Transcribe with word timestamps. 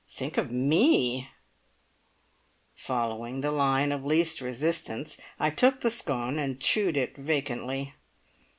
Think 0.09 0.39
of 0.39 0.51
me!" 0.51 1.29
Following 2.73 3.41
the 3.41 3.51
line 3.51 3.91
of 3.91 4.01
the 4.01 4.07
least 4.07 4.41
resistance, 4.41 5.19
I 5.39 5.51
took 5.51 5.81
the 5.81 5.91
scone 5.91 6.39
and 6.39 6.59
chewed 6.59 6.97
it 6.97 7.15
vacantly. 7.17 7.93